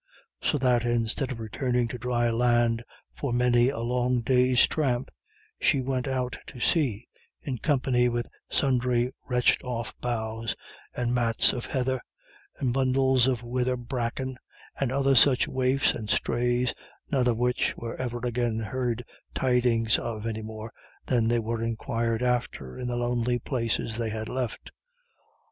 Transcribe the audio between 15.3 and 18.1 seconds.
waifs and strays, none of which were